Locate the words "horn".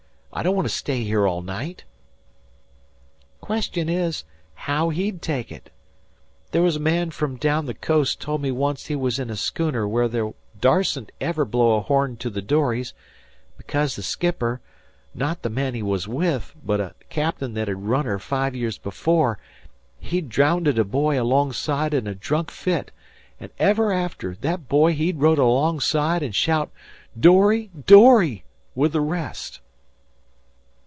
11.81-12.15